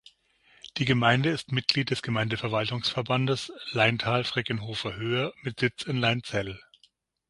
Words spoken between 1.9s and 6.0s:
des Gemeindeverwaltungsverbands Leintal-Frickenhofer Höhe mit Sitz in